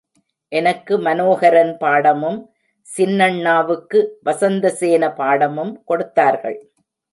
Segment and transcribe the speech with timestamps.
[0.51, 2.39] எனக்கு மனேஹரன் பாடமும்
[2.87, 6.59] சின்னண்ணாவுக்கு வசந்தசேன பாடமும் கொடுத்தார்கள்.